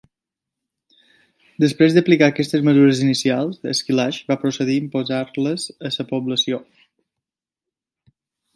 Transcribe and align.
Després 1.63 1.97
d'aplicar 1.97 2.29
aquestes 2.33 2.63
mesures 2.69 3.01
inicials, 3.09 3.59
Esquilache 3.73 4.25
va 4.33 4.39
procedir 4.47 4.79
a 4.81 4.85
imposar-les 4.87 5.69
a 5.75 5.93
la 5.99 6.07
població. 6.15 6.63